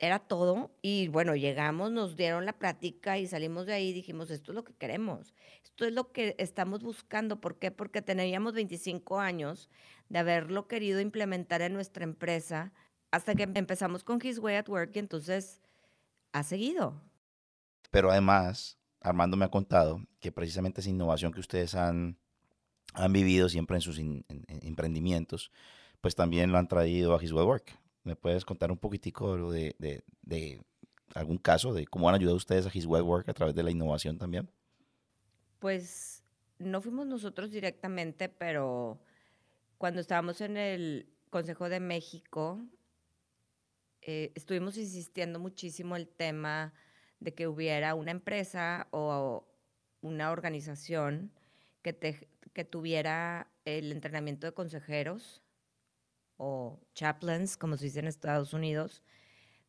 [0.00, 0.70] era todo.
[0.82, 4.56] Y bueno, llegamos, nos dieron la plática y salimos de ahí y dijimos, esto es
[4.56, 7.40] lo que queremos, esto es lo que estamos buscando.
[7.40, 7.70] ¿Por qué?
[7.70, 9.68] Porque teníamos 25 años
[10.08, 12.72] de haberlo querido implementar en nuestra empresa
[13.10, 15.60] hasta que empezamos con His Way at Work y entonces
[16.32, 17.00] ha seguido.
[17.90, 22.18] Pero además, Armando me ha contado que precisamente esa innovación que ustedes han,
[22.94, 25.50] han vivido siempre en sus emprendimientos,
[26.00, 27.80] pues también lo han traído a His Way at Work.
[28.02, 30.62] ¿Me puedes contar un poquitico de, de, de,
[31.14, 33.70] algún caso de cómo han ayudado ustedes a His Web Work a través de la
[33.70, 34.50] innovación también?
[35.58, 36.24] Pues
[36.58, 39.00] no fuimos nosotros directamente, pero
[39.76, 42.60] cuando estábamos en el Consejo de México,
[44.02, 46.72] eh, estuvimos insistiendo muchísimo el tema
[47.20, 49.46] de que hubiera una empresa o
[50.00, 51.32] una organización
[51.82, 55.42] que, que tuviera el entrenamiento de consejeros
[56.42, 59.02] o chaplains, como se dice en Estados Unidos,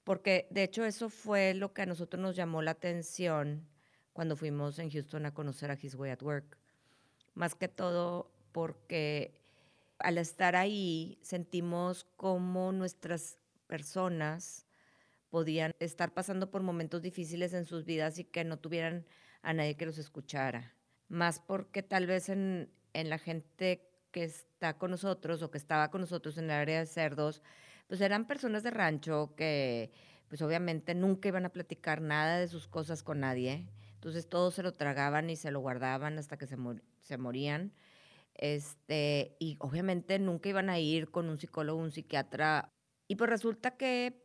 [0.05, 3.67] porque de hecho eso fue lo que a nosotros nos llamó la atención
[4.13, 6.57] cuando fuimos en Houston a conocer a His Way at Work.
[7.33, 9.33] Más que todo porque
[9.99, 14.65] al estar ahí sentimos como nuestras personas
[15.29, 19.05] podían estar pasando por momentos difíciles en sus vidas y que no tuvieran
[19.41, 20.73] a nadie que los escuchara.
[21.09, 25.89] Más porque tal vez en, en la gente que está con nosotros o que estaba
[25.89, 27.41] con nosotros en el área de cerdos,
[27.87, 29.91] pues eran personas de rancho que
[30.27, 33.67] pues obviamente nunca iban a platicar nada de sus cosas con nadie.
[33.95, 36.55] Entonces todos se lo tragaban y se lo guardaban hasta que se,
[37.01, 37.73] se morían.
[38.35, 42.73] Este, y obviamente nunca iban a ir con un psicólogo, un psiquiatra.
[43.07, 44.23] Y pues resulta que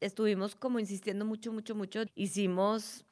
[0.00, 2.04] estuvimos como insistiendo mucho, mucho, mucho.
[2.14, 3.04] Hicimos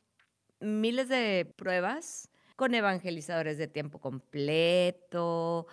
[0.60, 5.66] miles de pruebas con evangelizadores de tiempo completo,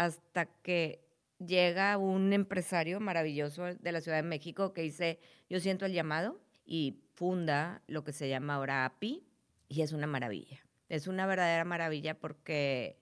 [0.00, 1.04] hasta que
[1.38, 6.40] llega un empresario maravilloso de la Ciudad de México que dice, yo siento el llamado
[6.64, 9.26] y funda lo que se llama ahora API
[9.68, 10.64] y es una maravilla.
[10.88, 12.98] Es una verdadera maravilla porque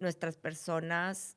[0.00, 1.36] nuestras personas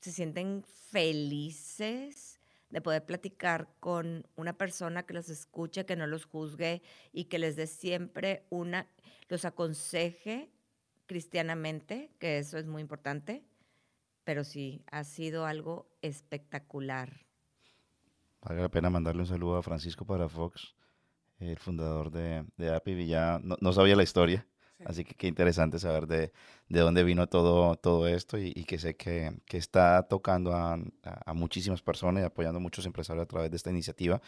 [0.00, 6.24] se sienten felices de poder platicar con una persona que los escuche, que no los
[6.24, 8.88] juzgue y que les dé siempre una,
[9.28, 10.50] los aconseje
[11.06, 13.44] cristianamente, que eso es muy importante,
[14.24, 17.26] pero sí, ha sido algo espectacular.
[18.42, 20.74] Vale la pena mandarle un saludo a Francisco para Fox,
[21.38, 24.46] el fundador de, de API, ya no, no sabía la historia,
[24.84, 26.32] Así que qué interesante saber de,
[26.68, 31.34] de dónde vino todo, todo esto y, que sé que, que está tocando a, a,
[31.34, 34.20] muchísimas personas y apoyando a muchos empresarios a través de esta iniciativa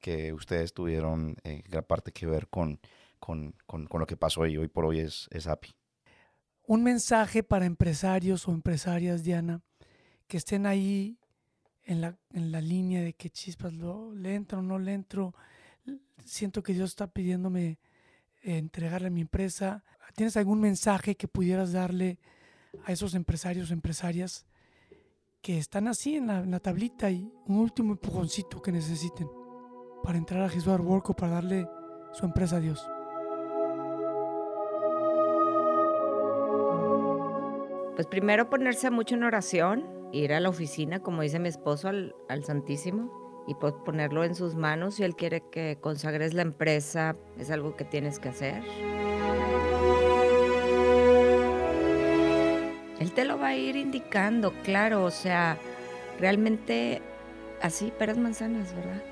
[0.00, 2.78] que ustedes tuvieron eh, gran parte que ver con,
[3.18, 5.74] con, con, con, lo que pasó y hoy por hoy es, es API.
[6.66, 9.62] Un mensaje para empresarios o empresarias, Diana,
[10.26, 11.16] que estén ahí
[11.84, 15.34] en la, en la línea de que chispas, lo, le entro o no le entro.
[16.24, 17.78] Siento que Dios está pidiéndome
[18.42, 19.84] entregarle a mi empresa.
[20.14, 22.18] ¿Tienes algún mensaje que pudieras darle
[22.84, 24.46] a esos empresarios o empresarias
[25.40, 29.28] que están así en la, tablita y un último empujoncito que necesiten
[30.02, 31.68] para entrar a Jesús Work o para darle
[32.12, 32.95] su empresa a Dios?
[37.96, 42.14] Pues primero ponerse mucho en oración, ir a la oficina, como dice mi esposo, al,
[42.28, 43.10] al Santísimo
[43.48, 44.96] y pues ponerlo en sus manos.
[44.96, 48.62] Si él quiere que consagres la empresa, es algo que tienes que hacer.
[53.00, 55.56] Él te lo va a ir indicando, claro, o sea,
[56.20, 57.00] realmente
[57.62, 59.02] así, peras manzanas, ¿verdad?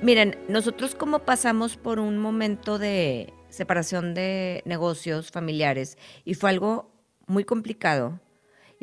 [0.00, 6.92] Miren, nosotros como pasamos por un momento de separación de negocios familiares y fue algo
[7.26, 8.20] muy complicado,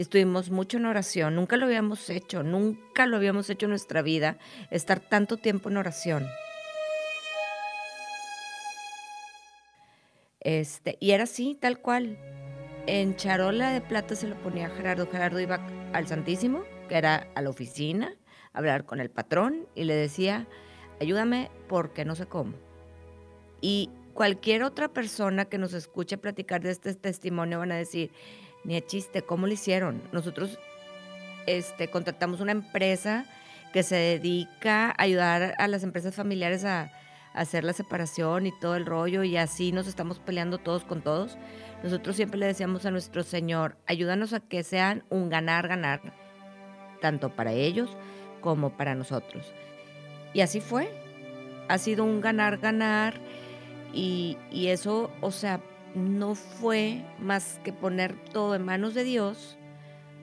[0.02, 1.36] estuvimos mucho en oración.
[1.36, 4.38] Nunca lo habíamos hecho, nunca lo habíamos hecho en nuestra vida,
[4.72, 6.28] estar tanto tiempo en oración.
[10.42, 12.18] Este, y era así, tal cual.
[12.88, 15.08] En charola de plata se lo ponía Gerardo.
[15.08, 15.60] Gerardo iba
[15.92, 18.16] al Santísimo, que era a la oficina,
[18.54, 20.46] a hablar con el patrón y le decía,
[21.02, 22.54] ayúdame porque no sé cómo.
[23.60, 28.12] Y cualquier otra persona que nos escuche platicar de este testimonio van a decir,
[28.66, 30.02] ni a chiste, ¿cómo lo hicieron?
[30.12, 30.60] Nosotros
[31.46, 33.26] este, contratamos una empresa
[33.72, 36.92] que se dedica a ayudar a las empresas familiares a,
[37.36, 41.38] hacer la separación y todo el rollo y así nos estamos peleando todos con todos.
[41.84, 46.14] Nosotros siempre le decíamos a nuestro Señor, ayúdanos a que sean un ganar-ganar,
[47.02, 47.90] tanto para ellos
[48.40, 49.52] como para nosotros.
[50.34, 50.90] Y así fue,
[51.68, 53.20] ha sido un ganar-ganar
[53.94, 55.60] y, y eso, o sea,
[55.96, 59.58] no fue más que poner todo en manos de Dios,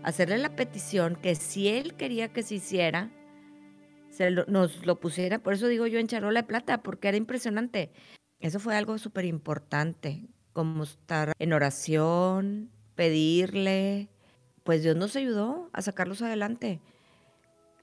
[0.02, 3.10] hacerle la petición que si Él quería que se hiciera,
[4.10, 5.38] se nos lo pusiera.
[5.38, 7.90] Por eso digo yo en charola de plata, porque era impresionante.
[8.40, 14.08] Eso fue algo súper importante, como estar en oración, pedirle.
[14.64, 16.80] Pues Dios nos ayudó a sacarlos adelante.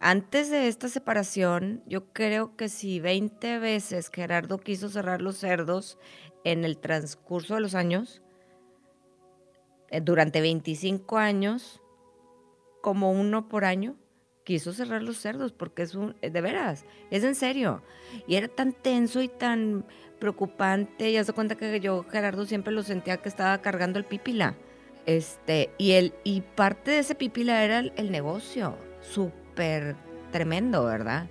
[0.01, 5.97] Antes de esta separación, yo creo que si 20 veces Gerardo quiso cerrar los cerdos
[6.43, 8.21] en el transcurso de los años,
[9.89, 11.81] eh, durante 25 años,
[12.81, 13.95] como uno por año,
[14.43, 17.83] quiso cerrar los cerdos, porque es un, de veras, es en serio.
[18.27, 19.85] Y era tan tenso y tan
[20.19, 24.55] preocupante, ya se cuenta que yo, Gerardo, siempre lo sentía que estaba cargando el pipila.
[25.05, 29.95] Este, y, el, y parte de ese pipila era el negocio, súper
[30.31, 31.27] tremendo, ¿verdad?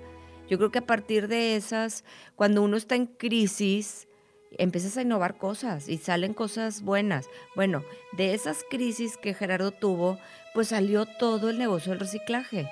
[0.48, 2.04] Yo creo que a partir de esas,
[2.34, 4.08] cuando uno está en crisis,
[4.52, 7.28] empiezas a innovar cosas y salen cosas buenas.
[7.54, 10.18] Bueno, de esas crisis que Gerardo tuvo,
[10.54, 12.68] pues salió todo el negocio del reciclaje.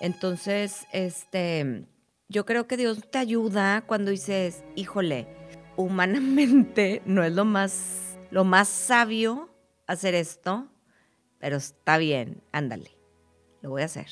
[0.00, 1.84] Entonces, este,
[2.28, 5.26] yo creo que Dios te ayuda cuando dices, híjole,
[5.76, 9.54] humanamente no es lo más, lo más sabio
[9.86, 10.70] hacer esto,
[11.38, 12.96] pero está bien, ándale,
[13.62, 14.08] lo voy a hacer.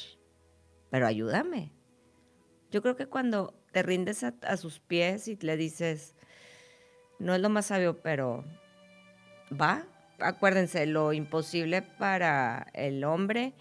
[0.90, 1.72] Pero ayúdame.
[2.70, 6.14] Yo creo que cuando te rindes a, a sus pies y le dices,
[7.18, 8.44] no es lo más sabio, pero
[9.50, 9.84] va.
[10.20, 13.54] Acuérdense, lo imposible para el hombre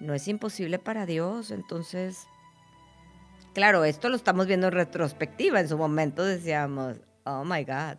[0.00, 1.50] no es imposible para Dios.
[1.50, 2.26] Entonces,
[3.54, 5.60] claro, esto lo estamos viendo en retrospectiva.
[5.60, 7.98] En su momento decíamos, oh my God.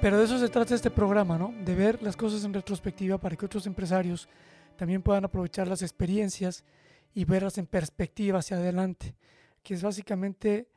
[0.00, 1.52] Pero de eso se trata este programa, ¿no?
[1.64, 4.28] De ver las cosas en retrospectiva para que otros empresarios
[4.78, 6.64] también puedan aprovechar las experiencias
[7.12, 9.14] y verlas en perspectiva hacia adelante,
[9.62, 10.68] que es básicamente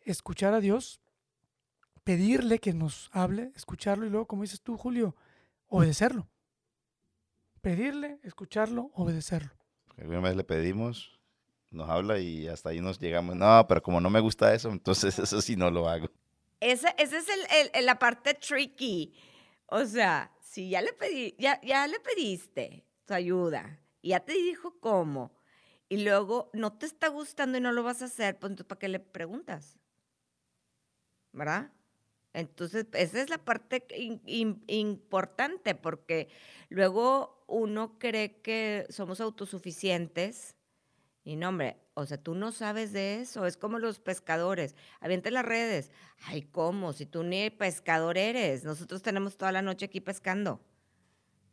[0.00, 1.00] escuchar a Dios,
[2.02, 5.14] pedirle que nos hable, escucharlo y luego, como dices tú, Julio,
[5.68, 6.26] obedecerlo.
[7.60, 9.52] Pedirle, escucharlo, obedecerlo.
[9.96, 11.20] Alguna vez le pedimos,
[11.70, 13.36] nos habla y hasta ahí nos llegamos.
[13.36, 16.08] No, pero como no me gusta eso, entonces eso sí no lo hago.
[16.60, 19.14] Esa, esa es el, el- la parte tricky.
[19.66, 24.32] O sea, si ya le, pedí, ya, ya le pediste su ayuda y ya te
[24.32, 25.32] dijo cómo,
[25.88, 28.78] y luego no te está gustando y no lo vas a hacer, pues entonces, ¿para
[28.78, 29.78] qué le preguntas?
[31.32, 31.70] ¿Verdad?
[32.32, 33.86] Entonces, esa es la parte
[34.66, 36.28] importante, porque
[36.70, 40.56] luego uno cree que somos autosuficientes
[41.24, 43.46] y no, hombre, o sea, tú no sabes de eso.
[43.46, 44.74] Es como los pescadores.
[45.00, 45.90] Avienta las redes.
[46.24, 46.92] Ay, ¿cómo?
[46.92, 48.64] Si tú ni pescador eres.
[48.64, 50.60] Nosotros tenemos toda la noche aquí pescando.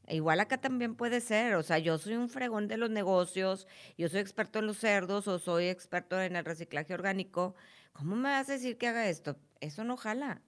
[0.09, 1.55] Igual acá también puede ser.
[1.55, 3.67] O sea, yo soy un fregón de los negocios.
[3.97, 7.55] Yo soy experto en los cerdos o soy experto en el reciclaje orgánico.
[7.93, 9.37] ¿Cómo me vas a decir que haga esto?
[9.59, 10.41] Eso no jala.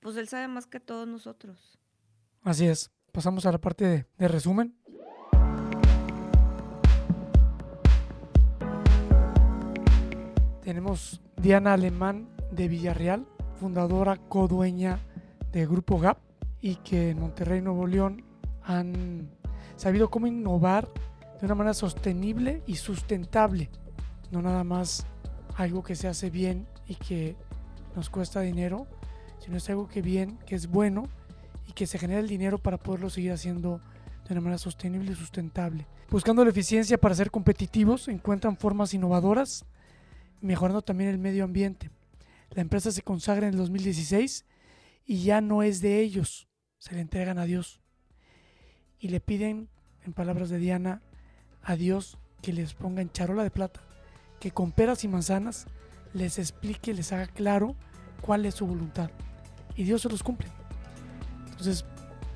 [0.00, 1.78] Pues él sabe más que todos nosotros.
[2.42, 2.90] Así es.
[3.10, 4.76] Pasamos a la parte de, de resumen.
[10.62, 13.26] Tenemos Diana Alemán de Villarreal,
[13.58, 15.00] fundadora, codueña
[15.52, 16.25] de Grupo GAP
[16.66, 18.24] y que en Monterrey, Nuevo León
[18.64, 19.30] han
[19.76, 20.88] sabido cómo innovar
[21.38, 23.70] de una manera sostenible y sustentable.
[24.32, 25.06] No nada más
[25.54, 27.36] algo que se hace bien y que
[27.94, 28.88] nos cuesta dinero,
[29.38, 31.04] sino es algo que bien, que es bueno
[31.68, 33.80] y que se genera el dinero para poderlo seguir haciendo
[34.26, 35.86] de una manera sostenible y sustentable.
[36.10, 39.64] Buscando la eficiencia para ser competitivos, encuentran formas innovadoras,
[40.40, 41.92] mejorando también el medio ambiente.
[42.50, 44.44] La empresa se consagra en el 2016
[45.06, 46.45] y ya no es de ellos,
[46.78, 47.80] se le entregan a Dios.
[48.98, 49.68] Y le piden,
[50.04, 51.02] en palabras de Diana,
[51.62, 53.80] a Dios que les ponga en charola de plata,
[54.40, 55.66] que con peras y manzanas
[56.12, 57.76] les explique, les haga claro
[58.20, 59.10] cuál es su voluntad.
[59.74, 60.48] Y Dios se los cumple.
[61.50, 61.84] Entonces,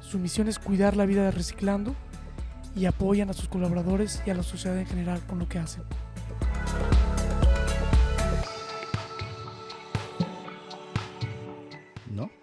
[0.01, 1.95] su misión es cuidar la vida de Reciclando
[2.75, 5.83] y apoyan a sus colaboradores y a la sociedad en general con lo que hacen.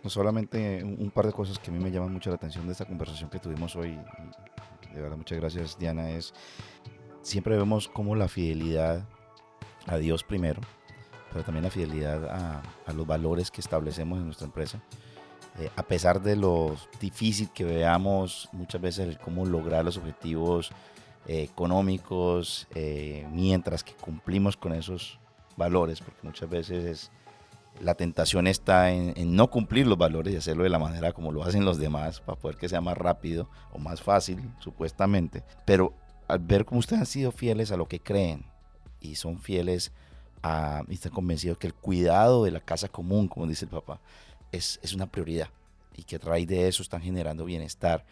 [0.09, 2.85] Solamente un, par de cosas que a mí me llaman mucho la atención de esta
[2.85, 3.97] conversación que tuvimos hoy.
[4.93, 6.09] De verdad, muchas gracias, Diana.
[6.09, 6.33] Es
[7.21, 9.07] siempre vemos como la fidelidad
[9.85, 10.61] a Dios primero,
[11.31, 14.81] pero también la fidelidad a, a los valores que establecemos en nuestra empresa.
[15.59, 20.69] Eh, a pesar de lo difícil que veamos muchas veces el cómo lograr los objetivos
[21.25, 25.19] eh, económicos, eh, mientras que cumplimos con esos
[25.55, 27.11] valores, porque muchas veces es,
[27.81, 31.31] la tentación está en, en, no cumplir los valores y hacerlo de la manera como
[31.31, 35.43] lo hacen los demás para poder que sea más rápido o más fácil, supuestamente.
[35.65, 35.93] Pero
[36.27, 38.45] al ver cómo ustedes han sido fieles a lo que creen
[38.99, 39.91] y son fieles
[40.43, 43.99] a, y están convencidos que el cuidado de la casa común, como dice el papá,
[44.51, 45.49] es, es una prioridad
[45.95, 48.05] y que a través de eso están generando bienestar.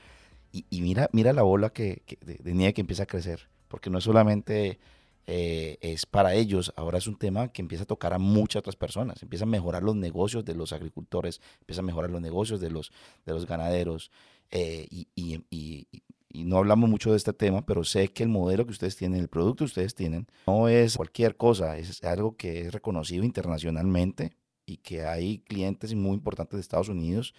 [0.51, 3.47] Y, y mira, mira la bola que, que de, de, nieve que empieza a crecer,
[3.67, 4.79] porque no es solamente
[5.27, 8.75] eh, es para ellos, ahora es un tema que empieza a tocar a muchas otras
[8.75, 12.69] personas, empieza a mejorar los negocios de los agricultores, empieza a mejorar los negocios de
[12.69, 12.91] los,
[13.25, 14.11] de los ganaderos.
[14.51, 15.87] Eh, y, y, y,
[16.29, 19.19] y, no hablamos mucho de este tema, pero sé que el modelo que ustedes tienen,
[19.19, 24.35] el producto que ustedes tienen, no es cualquier cosa, es algo que es reconocido internacionalmente
[24.65, 27.33] y que hay clientes muy importantes de Estados Unidos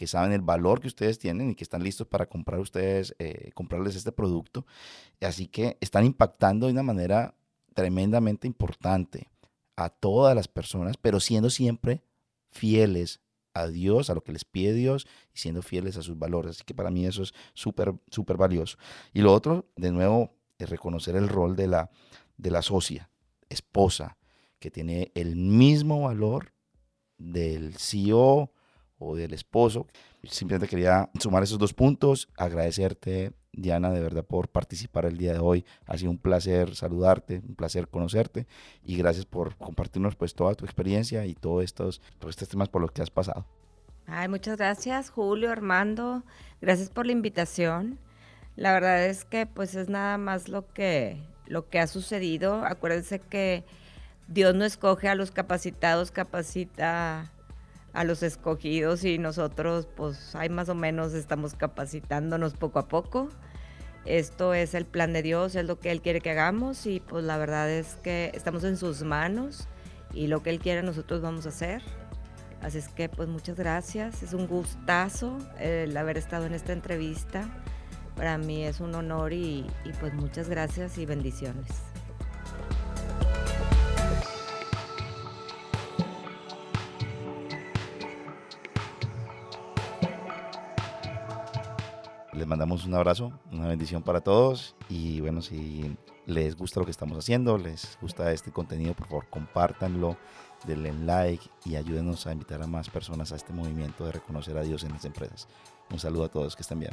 [0.00, 3.50] que saben el valor que ustedes tienen y que están listos para comprar ustedes, eh,
[3.52, 4.64] comprarles este producto.
[5.20, 7.34] Así que están impactando de una manera
[7.74, 9.28] tremendamente importante
[9.76, 12.00] a todas las personas, pero siendo siempre
[12.50, 13.20] fieles
[13.52, 16.52] a Dios, a lo que les pide Dios y siendo fieles a sus valores.
[16.52, 18.78] Así que para mí eso es súper, súper valioso.
[19.12, 21.90] Y lo otro, de nuevo, es reconocer el rol de la,
[22.38, 23.10] de la socia,
[23.50, 24.16] esposa,
[24.60, 26.54] que tiene el mismo valor
[27.18, 28.50] del CEO
[29.00, 29.86] o del esposo.
[30.22, 35.40] Simplemente quería sumar esos dos puntos, agradecerte, Diana, de verdad por participar el día de
[35.40, 35.64] hoy.
[35.86, 38.46] Ha sido un placer saludarte, un placer conocerte
[38.84, 42.80] y gracias por compartirnos pues toda tu experiencia y todos estos, todos estos temas por
[42.80, 43.46] los que has pasado.
[44.06, 46.22] Ay, muchas gracias, Julio, Armando.
[46.60, 47.98] Gracias por la invitación.
[48.56, 52.64] La verdad es que pues es nada más lo que lo que ha sucedido.
[52.64, 53.64] Acuérdense que
[54.28, 57.32] Dios no escoge a los capacitados, capacita
[57.92, 63.28] a los escogidos y nosotros pues hay más o menos estamos capacitándonos poco a poco.
[64.06, 67.24] Esto es el plan de Dios, es lo que Él quiere que hagamos y pues
[67.24, 69.68] la verdad es que estamos en sus manos
[70.14, 71.82] y lo que Él quiere nosotros vamos a hacer.
[72.62, 77.48] Así es que pues muchas gracias, es un gustazo el haber estado en esta entrevista.
[78.16, 81.89] Para mí es un honor y, y pues muchas gracias y bendiciones.
[92.60, 95.96] Mandamos un abrazo, una bendición para todos y bueno, si
[96.26, 100.18] les gusta lo que estamos haciendo, les gusta este contenido, por favor compártanlo,
[100.66, 104.62] denle like y ayúdenos a invitar a más personas a este movimiento de reconocer a
[104.62, 105.48] Dios en las empresas.
[105.90, 106.92] Un saludo a todos, que estén bien.